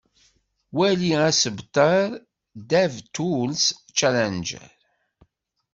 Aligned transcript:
Wali 0.77 1.11
asebter 1.27 1.99
Dev 2.71 2.93
Tools 3.13 3.61
Challenger. 3.97 4.67